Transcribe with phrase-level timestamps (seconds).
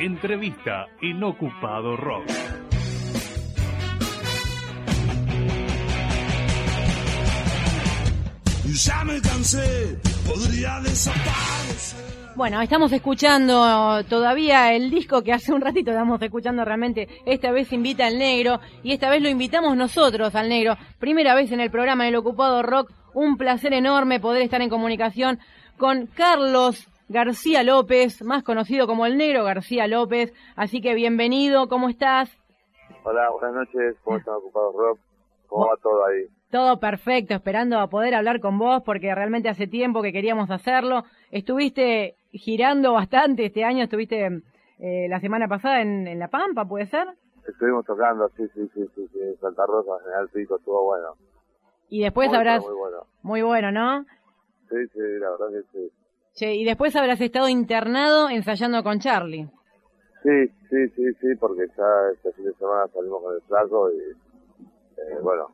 [0.00, 2.28] Entrevista en Ocupado Rock.
[8.64, 12.34] Ya me cansé, podría desaparecer.
[12.36, 17.08] Bueno, estamos escuchando todavía el disco que hace un ratito estamos escuchando realmente.
[17.26, 20.76] Esta vez invita al negro y esta vez lo invitamos nosotros al negro.
[21.00, 22.92] Primera vez en el programa El Ocupado Rock.
[23.14, 25.40] Un placer enorme poder estar en comunicación
[25.76, 30.34] con Carlos García López, más conocido como el negro García López.
[30.56, 32.30] Así que bienvenido, ¿cómo estás?
[33.02, 34.98] Hola, buenas noches, ¿cómo están ocupados Rock?
[35.46, 36.26] ¿Cómo va todo ahí?
[36.50, 41.04] Todo perfecto, esperando a poder hablar con vos porque realmente hace tiempo que queríamos hacerlo.
[41.30, 44.42] Estuviste girando bastante este año, estuviste
[44.78, 47.08] eh, la semana pasada en, La Pampa, ¿puede ser?
[47.46, 49.18] Estuvimos tocando, sí, sí, sí, sí, sí.
[49.40, 51.14] Santa Rosa, General Pico, estuvo bueno.
[51.88, 52.62] Y después Muy, habrás...
[52.62, 53.06] Muy bueno.
[53.22, 54.04] Muy bueno, ¿no?
[54.68, 55.92] Sí, sí, la verdad que sí.
[56.38, 59.48] Che, y después habrás estado internado ensayando con Charlie.
[60.22, 63.98] Sí, sí, sí, sí, porque ya este fin de semana salimos con el flaco y,
[65.00, 65.48] eh, bueno,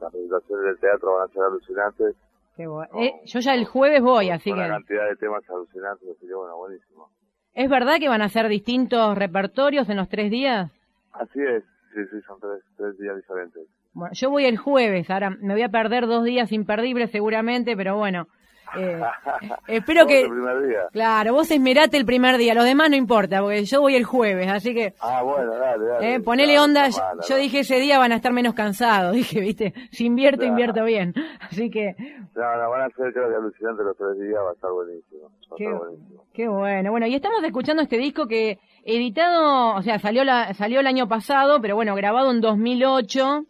[0.00, 2.16] las presentaciones del teatro van a ser alucinantes.
[2.56, 2.90] Qué bueno.
[2.98, 4.64] Eh, yo ya el jueves voy, así con que...
[4.64, 7.10] Una cantidad de temas alucinantes, así que bueno, buenísimo.
[7.52, 10.72] ¿Es verdad que van a ser distintos repertorios en los tres días?
[11.12, 13.68] Así es, sí, sí, son tres, tres días diferentes.
[13.92, 17.98] Bueno, yo voy el jueves, ahora me voy a perder dos días imperdibles seguramente, pero
[17.98, 18.28] bueno.
[18.76, 19.00] Eh,
[19.68, 20.22] espero que...
[20.22, 20.78] el primer día.
[20.92, 24.48] Claro, vos esmerate el primer día, los demás no importa, porque yo voy el jueves,
[24.48, 24.94] así que...
[25.00, 26.14] Ah, bueno, dale, dale.
[26.14, 29.40] Eh, ponele Claro, onda, mala, yo dije ese día van a estar menos cansados, dije,
[29.40, 30.50] viste, si invierto, Claro.
[30.52, 31.14] invierto bien.
[31.40, 31.94] Así que,
[32.34, 35.22] No, no, van a ser creo que alucinantes los tres días, va a estar buenísimo.
[35.52, 36.24] Va Qué- estar buenísimo.
[36.32, 36.90] qué bueno.
[36.90, 41.06] Bueno, y estamos escuchando este disco que editado, o sea, salió la, salió el año
[41.08, 43.44] pasado, pero bueno, grabado en 2008.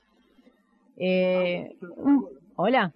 [0.98, 2.92] Eh, un- Hola.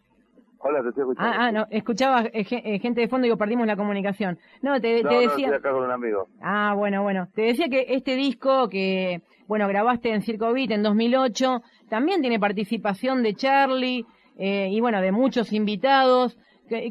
[0.68, 1.30] Hola, te estoy escuchando.
[1.30, 4.38] Ah, ah, no, escuchaba eh, eh, gente de fondo y digo, perdimos la comunicación.
[4.62, 5.46] No, te, No, te no, decía...
[5.46, 6.26] estoy acá con un amigo.
[6.42, 7.28] Ah, bueno, bueno.
[7.34, 12.40] Te decía que este disco que, bueno, grabaste en Circo Beat en 2008, también tiene
[12.40, 14.04] participación de Charlie
[14.38, 16.36] eh, y, bueno, de muchos invitados.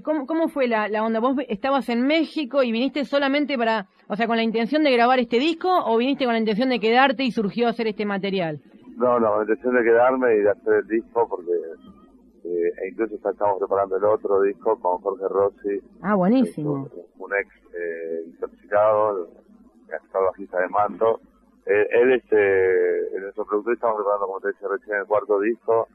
[0.04, 1.20] ¿Cómo, cómo fue la, la onda?
[1.20, 5.20] ¿Vos estabas en México y viniste solamente para, o sea, con la intención de grabar
[5.20, 8.62] este disco o viniste con la intención de quedarte y surgió hacer este material?
[8.96, 11.52] No, no, la intención de quedarme y de hacer el disco porque
[12.46, 16.74] eh, e incluso ya estamos preparando el otro disco con Jorge Rossi, Ah, buenísimo.
[16.74, 16.90] un,
[17.20, 19.28] un ex eh, intoxicado,
[19.88, 21.20] que ha estado bajista de manto.
[21.66, 25.88] Eh, él, este, en nuestro productor estamos preparando, como te decía recién, el cuarto disco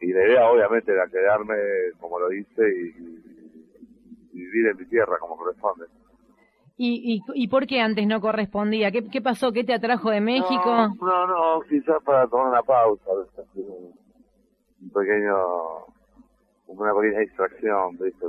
[0.00, 1.54] y la idea obviamente era quedarme,
[2.00, 3.20] como lo hice, y, y-
[4.32, 5.84] y vivir en mi tierra como corresponde.
[6.78, 8.90] ¿Y, y, y por qué antes no correspondía?
[8.90, 9.52] ¿Qué, qué pasó?
[9.52, 10.64] ¿Qué te atrajo de México?
[10.64, 13.04] No, no, no, quizás para tomar una pausa,
[13.56, 13.92] un,
[14.80, 14.90] un
[16.70, 18.26] pequeño, una pequeña distracción, ¿viste?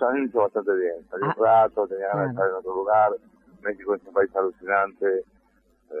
[0.00, 0.94] Ya me hizo bastante bien.
[1.10, 2.46] Salí Ah, un rato, tenía ganas de claro.
[2.46, 3.10] estar en otro lugar.
[3.62, 5.94] México es un país alucinante, eh,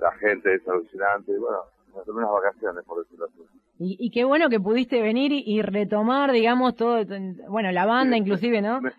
[0.00, 1.58] la gente es alucinante, y bueno,
[1.94, 3.42] me tomé unas vacaciones, por decirlo así.
[3.78, 7.02] Y, y qué bueno que pudiste venir y, y retomar, digamos, todo,
[7.48, 8.80] bueno, la banda Sí, inclusive, ¿no?
[8.80, 8.90] Me,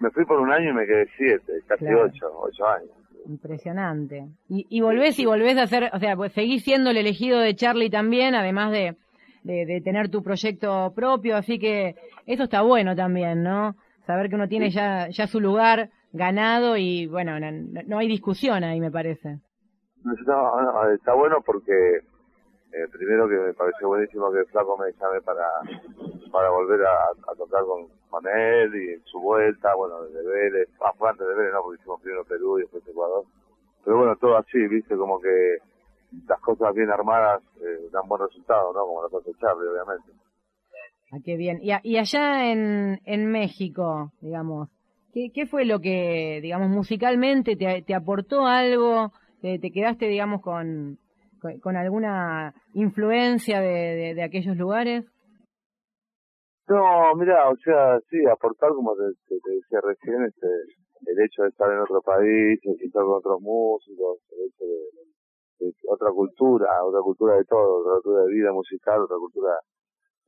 [0.00, 2.04] me fui por un año y me quedé siete, casi Claro.
[2.04, 2.90] ocho, ocho años.
[3.26, 4.28] Impresionante.
[4.48, 7.54] Y, y volvés y volvés a hacer, o sea, pues seguís siendo el elegido de
[7.56, 8.96] Charlie también, además de,
[9.46, 11.94] de, de tener tu proyecto propio, así que
[12.26, 13.76] eso está bueno también, ¿no?
[14.06, 17.50] Saber que uno tiene ya, ya su lugar ganado y bueno, no,
[17.86, 19.38] no hay discusión ahí, me parece.
[20.04, 21.72] No, no, está bueno porque
[22.72, 25.46] eh, primero que me pareció buenísimo que flaco me llame para,
[26.32, 30.68] para volver a, a tocar con, con él y en su vuelta, bueno, desde Vélez,
[30.80, 33.24] ah, fue antes de Vélez, no, porque hicimos primero Perú y después Ecuador.
[33.84, 35.58] Pero bueno, todo así, viste, como que
[36.28, 38.80] las cosas bien armadas eh, dan buen resultado, ¿no?
[38.86, 40.12] Como las hace Charlie, obviamente.
[41.12, 41.58] Ah, qué bien.
[41.62, 44.68] Y, a- y allá en, en México, digamos,
[45.12, 49.12] ¿qué, ¿qué fue lo que, digamos, musicalmente te, te aportó algo?
[49.40, 50.98] ¿Te, te quedaste, digamos, con,
[51.40, 55.04] con, con alguna influencia de, de, de aquellos lugares?
[56.68, 60.46] No, mira, o sea, sí, aportar, como te, te- te decía recién, este,
[61.06, 64.95] el hecho de estar en otro país, de estar con otros músicos, el hecho de,
[65.88, 69.52] otra cultura, otra cultura de todo, otra cultura de vida musical, otra cultura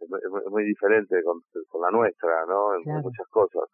[0.00, 2.74] es, muy- es diferente con, con la nuestra, ¿no?
[2.74, 3.02] En Claro.
[3.02, 3.64] muchas cosas.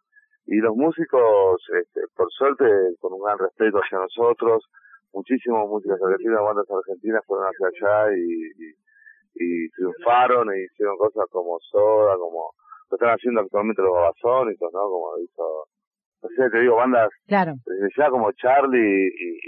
[0.47, 2.65] Y los músicos, este, por suerte,
[3.01, 4.65] con un gran respeto hacia nosotros,
[5.13, 8.75] muchísimos músicos argentinos, bandas argentinas fueron hacia allá y, y,
[9.37, 12.51] y triunfaron e hicieron cosas como Soda, como
[12.91, 14.81] lo están haciendo actualmente los babasónicos, ¿no?
[14.81, 15.65] Como hizo,
[16.23, 19.39] no sé, te digo, bandas Claro, desde ya como Charlie y,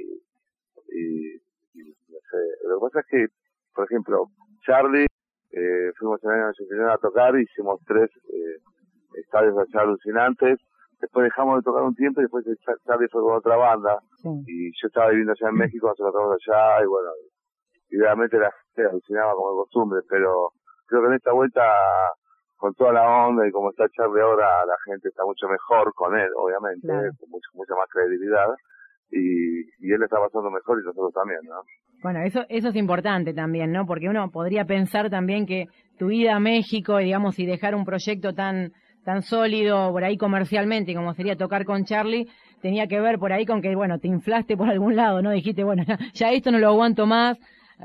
[2.77, 3.27] lo que pasa es que,
[3.75, 4.27] por ejemplo,
[4.65, 5.07] Charlie,
[5.53, 8.61] eh, fuimos en el año 89 a tocar, hicimos tres eh,
[9.15, 10.59] estadios allá alucinantes,
[11.01, 12.45] después dejamos de tocar un tiempo y después
[12.85, 13.99] Charlie fue con otra banda.
[14.47, 17.11] Y yo estaba viviendo allá en México, nosotros estábamos allá y bueno,
[17.89, 20.51] y realmente la gente alucinaba como de costumbre, pero
[20.87, 21.63] creo que en esta vuelta
[22.57, 26.19] con toda la onda y como está Charlie ahora, la gente está mucho mejor con
[26.19, 28.49] él, obviamente, con mucha, mucha más credibilidad
[29.11, 31.63] y, y él está pasando mejor y nosotros también, ¿no?
[32.03, 33.87] Bueno, eso, eso es importante también, ¿no?
[33.87, 35.69] Porque uno podría pensar también que
[35.99, 38.73] tu ida a México, digamos, y dejar un proyecto tan,
[39.05, 42.29] tan sólido por ahí comercialmente como sería tocar con Charlie,
[42.61, 45.31] tenía que ver por ahí con que, bueno, te inflaste por algún lado, ¿no?
[45.31, 47.39] Dijiste, bueno, ya esto no lo aguanto más,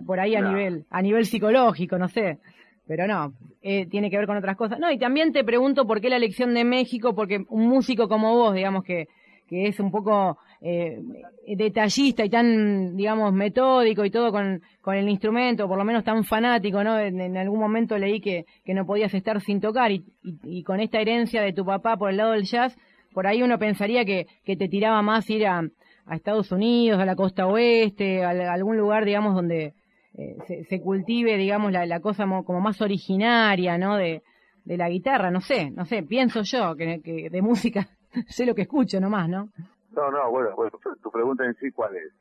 [0.06, 2.39] por ahí a nivel, a nivel psicológico, no sé.
[2.88, 4.79] Pero no, eh, tiene que ver con otras cosas.
[4.79, 8.35] No, y también te pregunto por qué la elección de México, porque un músico como
[8.35, 9.07] vos, digamos que,
[9.47, 11.02] que es un poco eh,
[11.48, 16.24] detallista y tan, digamos, metódico y todo con, con el instrumento, por lo menos tan
[16.24, 17.00] fanático, ¿no?
[17.00, 21.42] En, algún momento leí que, que no podías estar sin tocar y, con esta herencia
[21.42, 22.78] de tu papá por el lado del jazz,
[23.12, 25.63] por ahí uno pensaría que, que te tiraba más ir a,
[26.06, 29.74] a Estados Unidos, a la costa oeste, a, algún lugar, digamos, donde
[30.18, 33.98] eh, se, se, cultive, digamos, la, la cosa como más originaria, ¿no?
[33.98, 34.22] De,
[34.63, 37.90] de la guitarra, no sé, no sé, pienso yo que, que de música
[38.28, 39.50] sé lo que escucho nomás, ¿no?
[39.91, 40.71] No, no, bueno, bueno,
[41.03, 42.13] tu pregunta en sí, ¿cuál es?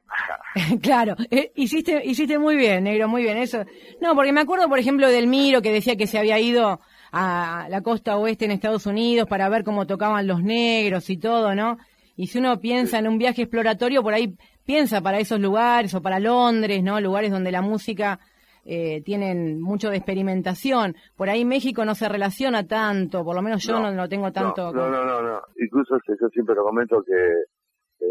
[0.82, 3.64] claro, eh, hiciste, hiciste muy bien, negro, muy bien, eso.
[4.00, 6.80] No, porque me acuerdo, por ejemplo, del Miro que decía que se había ido
[7.12, 11.54] a la costa oeste en Estados Unidos para ver cómo tocaban los negros y todo,
[11.54, 11.78] ¿no?
[12.16, 16.02] Y si uno piensa en un viaje exploratorio, por ahí piensa para esos lugares o
[16.02, 17.00] para Londres, ¿no?
[17.00, 18.20] Lugares donde la música
[18.64, 20.94] eh, tienen mucho de experimentación.
[21.16, 24.72] Por ahí México no se relaciona tanto, por lo menos yo no, lo tengo tanto.
[24.72, 27.44] No, no, no, no, Incluso yo siempre lo comento que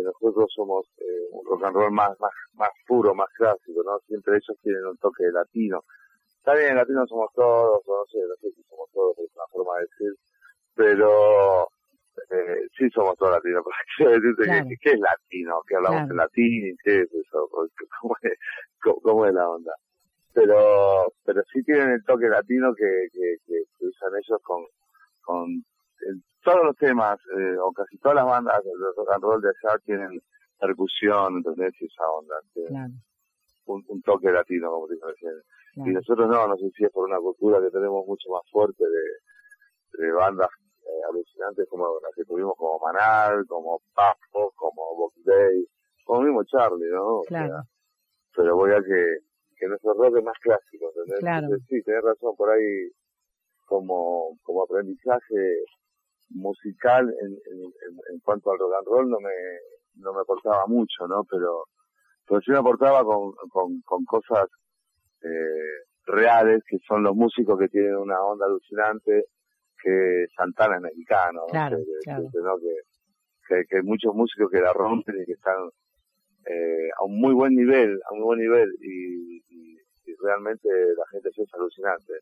[0.04, 4.00] nosotros somos eh, un rock and roll más, más, más puro, más clásico, ¿no?
[4.08, 5.84] Siempre ellos tienen un toque latino.
[6.38, 9.76] Está bien, latinos somos todos, no sé, no sé si somos todos, es una forma
[9.76, 10.14] de decir,
[10.76, 11.68] pero
[12.32, 15.62] eh, sí somos todos latinos, pero quiero decirte que, ¿qué es latino?
[15.68, 16.78] ¿Qué hablamos en latín?
[16.84, 17.50] ¿Qué es eso?
[18.02, 18.38] ¿Cómo es,
[19.04, 19.74] cómo, es la onda?
[20.34, 24.64] Pero, pero sí tienen el toque latino que, que, que usan ellos con,
[25.22, 25.64] con
[26.50, 29.78] todos los temas, eh, o casi todas las bandas de rock and roll de allá
[29.86, 30.20] tienen
[30.60, 31.74] percusión, ¿entendés?
[31.80, 32.36] Y esa onda.
[33.66, 35.34] Un, un, toque latino, como digo recién.
[35.76, 38.84] Y nosotros no, no sé si es por una cultura que tenemos mucho más fuerte
[38.84, 40.50] de, de bandas
[40.82, 45.68] eh, alucinantes como las que tuvimos como Manal, como Papo, como Box Day,
[46.04, 47.22] como mismo Charlie, ¿no?
[47.28, 47.62] Claro.
[48.36, 49.18] pero voy a que,
[49.56, 51.20] que nuestro rock es más clásico, ¿entendés?
[51.20, 51.48] Claro.
[51.68, 52.90] sí, tenés razón, por ahí
[53.68, 55.64] como, como aprendizaje
[56.30, 57.32] musical en,
[58.12, 59.32] en, cuanto al rock and roll no me,
[59.96, 61.24] no me aportaba mucho, ¿no?
[61.30, 61.66] Pero,
[62.28, 64.48] pero sí me aportaba con, con, con cosas
[65.24, 69.26] eh, reales, que son los músicos que tienen una onda alucinante,
[69.82, 71.78] que Santana es mexicano, claro,
[73.48, 75.70] Que, que, hay muchos músicos que la rompen y que están
[76.46, 79.80] eh, a un muy buen nivel, a un muy buen nivel, y, y,
[80.22, 80.68] realmente
[80.98, 82.14] la gente es alucinante.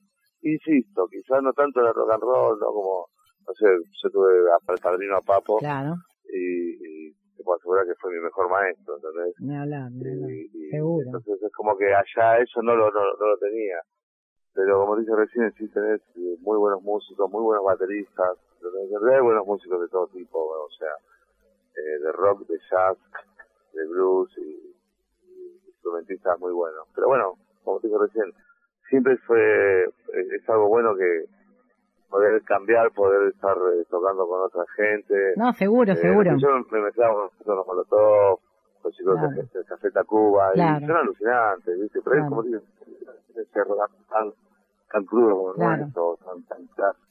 [0.41, 2.67] Insisto, quizás no tanto el rock and roll, ¿no?
[2.67, 3.07] Como
[3.47, 3.65] no sé,
[4.03, 4.31] yo tuve
[4.67, 5.57] al padrino a Papo.
[5.59, 5.95] Claro.
[6.31, 9.33] Y, te puedo asegurar que fue mi mejor maestro, ¿entendés?
[9.39, 10.29] Ni hablar, ni hablar.
[10.71, 11.05] Seguro.
[11.05, 13.79] Entonces es como que allá eso no lo, no, lo tenía.
[14.53, 19.45] Pero como dice recién, sí tenés eh, muy buenos músicos, muy buenos bateristas, hay buenos
[19.45, 20.89] músicos de todo tipo, o sea,
[21.75, 22.97] eh, de rock, de jazz,
[23.73, 24.75] de blues y,
[25.67, 26.87] instrumentistas muy buenos.
[26.95, 28.33] Pero bueno, como dije recién,
[28.89, 31.25] siempre fue, es algo bueno que,
[32.09, 35.33] poder cambiar, poder estar eh, tocando con otra gente.
[35.35, 36.37] No, seguro, eh, seguro.
[36.37, 38.39] Yo me mezclaba con los Molotov,
[38.83, 39.35] los chicos claro.
[39.35, 41.99] de, Café Tacuba, y son alucinantes, ¿viste?
[42.03, 43.45] Pero es como si se
[44.09, 44.33] tan
[44.91, 45.91] tan crudo claro.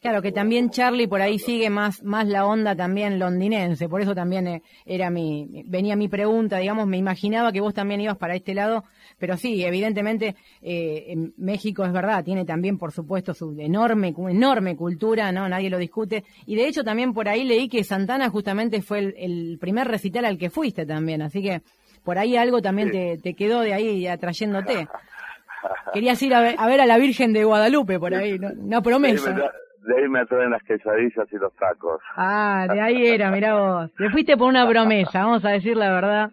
[0.01, 4.15] Claro, que también Charlie por ahí sigue más, más la onda también londinense, por eso
[4.15, 8.35] también eh, era mi, venía mi pregunta, digamos, me imaginaba que vos también ibas para
[8.35, 8.85] este lado,
[9.19, 14.77] pero sí, evidentemente eh, en México es verdad, tiene también por supuesto su enorme, enorme
[14.77, 15.49] cultura, ¿no?
[15.49, 19.59] Nadie lo discute, y de hecho también por ahí leí que Santana justamente fue el,
[19.61, 21.63] primer recital al que fuiste también, así que
[22.05, 24.87] por ahí algo también te, te quedó de ahí atrayéndote.
[25.93, 29.33] Querías ir a ver, a la Virgen de Guadalupe por ahí, una promesa.
[29.33, 32.01] De ahí, me, atraen las quesadillas y los tacos.
[32.17, 33.95] Ah, de ahí era, mirá vos.
[33.97, 36.31] Te fuiste por una promesa, vamos a decir la verdad.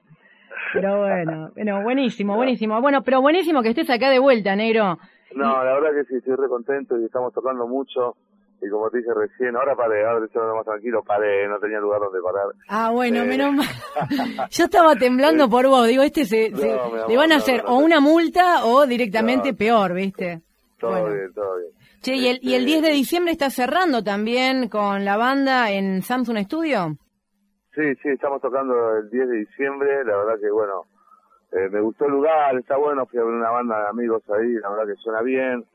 [0.73, 2.81] Pero bueno, bueno, buenísimo, buenísimo.
[2.81, 4.97] Bueno, pero buenísimo que estés acá de vuelta, negro.
[5.35, 8.15] No, la verdad que sí, estoy re contento y estamos tocando mucho
[8.63, 11.99] y como te dije recién, ahora paré, ahora estoy más tranquilo, paré, no tenía lugar
[11.99, 12.45] donde parar.
[12.69, 13.25] Ah, bueno, eh.
[13.25, 13.67] menos mal.
[14.49, 18.65] Yo estaba temblando por vos, digo, este se, le van a hacer o una multa
[18.65, 20.41] o directamente peor, ¿viste?
[20.79, 21.71] Todo bien, todo bien.
[22.01, 26.01] Che, ¿y el, ¿y el 10 de diciembre está cerrando también con la banda en
[26.01, 26.97] Samsung Studio?
[27.73, 30.83] Sí, sí, estamos tocando el 10 de diciembre, la verdad que bueno,
[31.53, 34.53] eh, me gustó el lugar, está bueno, fui a ver una banda de amigos ahí,
[34.53, 35.65] la verdad que suena bien,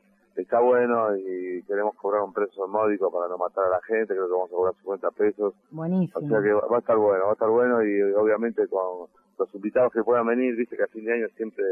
[0.41, 4.27] está bueno y queremos cobrar un precio módico para no matar a la gente, creo
[4.27, 5.53] que vamos a cobrar 50 pesos.
[5.71, 6.25] Buenísimo.
[6.25, 9.55] O sea que va a estar bueno, va a estar bueno y obviamente con los
[9.55, 11.63] invitados que puedan venir, viste que a fin de año siempre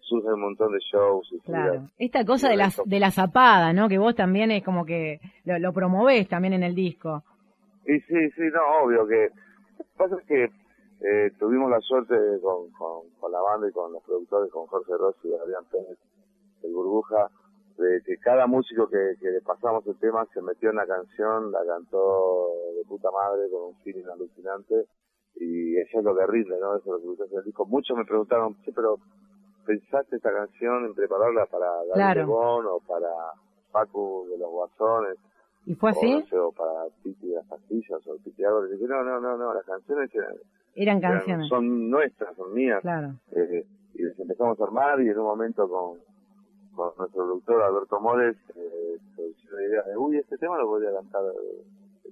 [0.00, 1.28] surgen un montón de shows.
[1.32, 3.88] Y claro, esta cosa de la, de la zapada, ¿no?
[3.88, 7.22] Que vos también es como que lo, lo promovés también en el disco.
[7.86, 9.30] Y sí, sí, no, obvio que...
[9.78, 10.44] Lo que pasa es que
[11.00, 14.92] eh, tuvimos la suerte con, con, con, la banda y con los productores, con Jorge
[14.98, 15.98] Rossi y Adrián Pérez,
[16.62, 17.30] el Burbuja,
[17.80, 21.50] de que cada músico que, que le pasamos el tema se metió en la canción,
[21.50, 24.86] la cantó de puta madre con un feeling alucinante
[25.36, 26.76] y eso es lo que rinde, ¿no?
[26.76, 27.64] Eso es lo que el disco.
[27.66, 28.98] Muchos me preguntaron, sí, pero
[29.64, 32.76] ¿pensaste esta canción en prepararla para David claro.
[32.76, 33.08] o para
[33.72, 35.16] Paco de los Guasones?
[35.66, 36.24] ¿Y fue así?
[36.32, 38.64] O, para Titi de las Pastillas o Titi algo.
[38.64, 40.34] Le dije, no, no, no, no, las canciones eran,
[40.74, 41.48] eran canciones.
[41.48, 42.80] son nuestras, son mías.
[42.82, 43.14] Claro.
[43.32, 45.98] Eh, y les empezamos a armar y en un momento con,
[46.74, 48.98] con nuestro productor Alberto Mores eh,
[49.52, 51.22] la idea de, uy, este tema lo podría cantar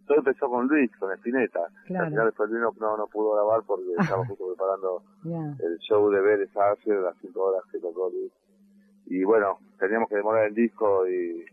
[0.08, 1.68] todo empezó con Luis, con Espineta.
[1.86, 2.06] Claro.
[2.06, 6.20] Al final después Luis no, no, pudo grabar porque estaba justo preparando el show de
[6.20, 8.32] Vélez de las cinco horas que tocó Luis.
[9.06, 11.44] Y bueno, teníamos que demorar el disco y,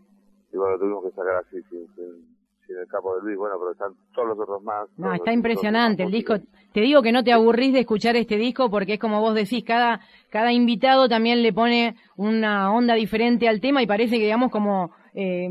[0.51, 2.34] y bueno, tuvimos que sacar así sin, sin,
[2.65, 3.37] sin el capo de Luis.
[3.37, 4.87] Bueno, pero están todos los otros más.
[4.97, 6.35] No, está impresionante el disco.
[6.73, 9.63] Te digo que no te aburrís de escuchar este disco porque es como vos decís,
[9.63, 14.51] cada, cada invitado también le pone una onda diferente al tema y parece que digamos
[14.51, 15.49] como eh,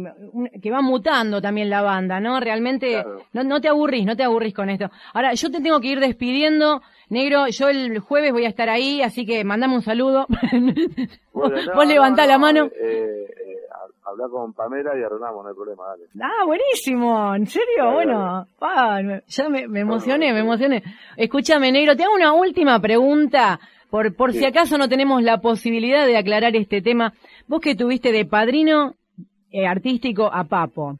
[0.63, 2.39] que va mutando también la banda, ¿no?
[2.39, 3.03] Realmente
[3.33, 4.91] no, no te aburrís, no te aburrís con esto.
[5.15, 6.83] Ahora, yo te tengo que ir despidiendo.
[7.09, 10.27] Negro, yo el jueves voy a estar ahí, así que mandame un saludo.
[11.35, 12.67] Bueno, Vos levantá la mano.
[12.67, 13.44] Eh, eh,
[14.05, 16.05] habla con Pamela y arreglamos, no hay problema, dale.
[16.21, 17.93] Ah, buenísimo, ¿en serio?
[17.93, 18.47] bueno,
[19.27, 20.83] ya me, me emocioné, me emocioné.
[21.17, 23.59] Escúchame, Negro, te hago una última pregunta,
[23.91, 27.15] por, por si acaso no tenemos la posibilidad de aclarar este tema.
[27.47, 28.95] Vos que tuviste de padrino
[29.51, 30.99] eh, artístico a Papo.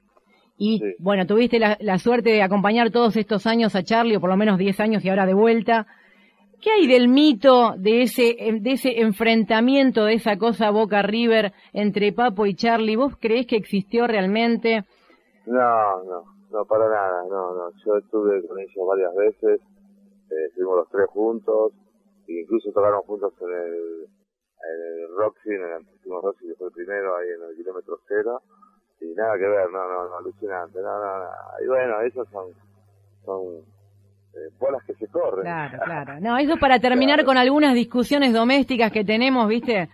[0.57, 4.37] Y bueno, tuviste la, suerte de acompañar todos estos años a Charlie, o por lo
[4.37, 5.89] menos 10 años y ahora de vuelta.
[6.65, 12.11] ¿Qué hay del mito de ese, de ese enfrentamiento, de esa cosa Boca River entre
[12.15, 12.97] Papo y Charlie?
[12.97, 14.83] ¿Vos creés que existió realmente?
[15.45, 17.71] No, no, no, para nada, no, no.
[17.85, 19.61] Yo estuve con ellos varias veces,
[20.31, 21.73] eh, estuvimos los tres juntos,
[22.29, 24.09] e incluso tocaron juntos en el,
[24.65, 27.99] en el Roxy, en el antísimo Roxy, que fue el primero, ahí en el kilómetro
[28.09, 28.41] cero,
[29.03, 31.31] y nada que ver, no, no, no, alucinante, no, no, no.
[31.63, 32.47] Y bueno, esos son,
[33.27, 33.74] son
[34.59, 35.43] bolas que se corren.
[35.43, 36.21] Claro, claro.
[36.21, 39.89] No, eso para terminar con algunas discusiones domésticas que tenemos, ¿viste?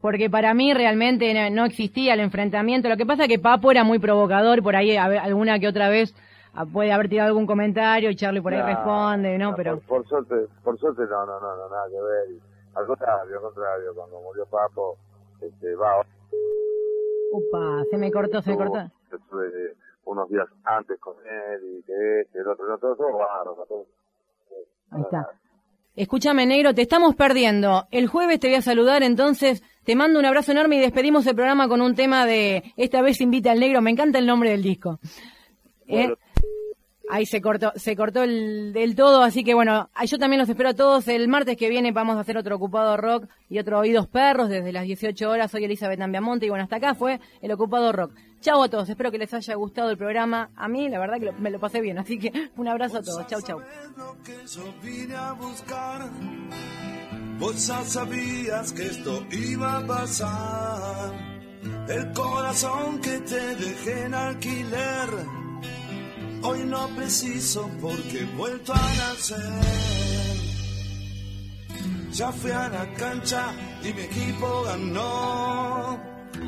[0.00, 2.88] Porque para mí realmente no existía el enfrentamiento.
[2.88, 6.14] Lo que pasa es que Papo era muy provocador, por ahí alguna que otra vez
[6.54, 9.54] ah, puede haber tirado algún comentario y Charlie por ahí responde, ¿no?
[9.56, 12.40] Pero por, por, suerte, por suerte no, no, no, no, nada que ver.
[12.74, 14.98] Al contrario, al contrario, cuando murió Papo,
[15.40, 16.04] este, va.
[17.32, 18.90] Upa, se me cortó, se me cortó.
[20.06, 23.86] Unos días antes con él y que este, el otro, todo raro, todo.
[24.90, 25.28] Ahí está.
[25.96, 27.86] Escúchame, negro, te estamos perdiendo.
[27.90, 31.34] El jueves te voy a saludar, entonces te mando un abrazo enorme y despedimos el
[31.34, 33.80] programa con un tema de Esta vez invita al negro.
[33.80, 34.98] Me encanta el nombre del disco.
[35.86, 36.12] ¿Eh?
[37.08, 40.70] Ahí se cortó, se cortó el, del todo, así que bueno, yo también los espero
[40.70, 41.06] a todos.
[41.08, 44.72] El martes que viene vamos a hacer otro Ocupado Rock y otro Oídos Perros desde
[44.72, 45.50] las 18 horas.
[45.50, 48.12] Soy Elizabeth Ambiamonte y bueno, hasta acá fue el Ocupado Rock.
[48.40, 50.50] Chau a todos, espero que les haya gustado el programa.
[50.56, 53.26] A mí, la verdad que me lo pasé bien, así que un abrazo a todos.
[53.26, 53.60] Chau, chau.
[66.48, 69.36] Hoy no preciso porque he vuelto a nacer.
[72.12, 75.98] Ya fui a la cancha y mi equipo ganó.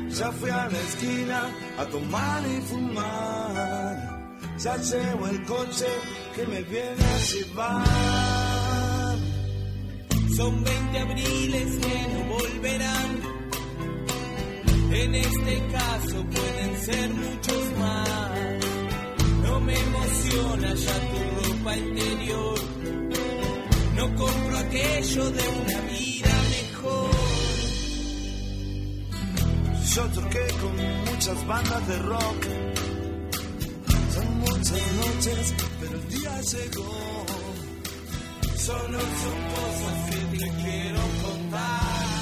[0.07, 1.41] Ya fui a la esquina
[1.79, 4.37] a tomar y fumar.
[4.57, 5.87] Ya llevo el coche
[6.33, 9.17] que me viene a llevar.
[10.37, 13.19] Son 20 abriles que no volverán.
[14.93, 18.38] En este caso pueden ser muchos más
[20.29, 22.59] tu ropa interior.
[23.95, 27.11] No compro aquello de una vida mejor.
[29.95, 32.41] Yo toqué con muchas bandas de rock.
[34.13, 37.25] Son muchas noches, pero el día llegó.
[38.55, 42.18] Solo son cosas que te quiero contar.